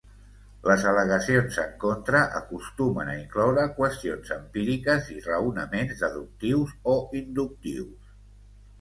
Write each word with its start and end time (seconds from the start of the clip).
Les 0.69 0.85
al·legacions 0.91 1.59
en 1.63 1.75
contra 1.83 2.21
acostumen 2.39 3.13
a 3.13 3.19
incloure 3.21 3.67
qüestions 3.77 4.35
empíriques 4.39 5.15
i 5.19 5.21
raonaments 5.31 6.05
deductius 6.05 6.77
o 6.97 7.01
inductius. 7.25 8.15